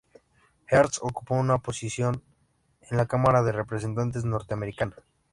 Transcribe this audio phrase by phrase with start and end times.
[0.65, 2.23] Hearst ocupó una posición
[2.89, 4.95] en la Cámara de Representantes norteamericana.